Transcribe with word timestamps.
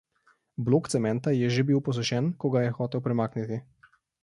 Blok 0.67 0.85
cementa 0.93 1.29
je 1.39 1.45
že 1.55 1.65
bil 1.69 1.81
posušen, 1.87 2.25
ko 2.41 2.53
ga 2.57 2.61
je 2.65 2.73
hotel 2.81 3.05
premakniti. 3.09 3.61